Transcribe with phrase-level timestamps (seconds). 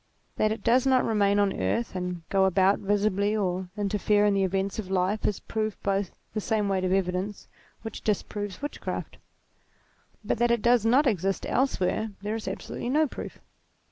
[0.37, 4.43] That it does not remain on earth and go about visibly or interfere in the
[4.43, 7.47] events of life, is proved by the same weight of evidence
[7.83, 9.17] which dis proves witchcraft.
[10.25, 13.37] But that it does not exist else where, there is absolutely no proof.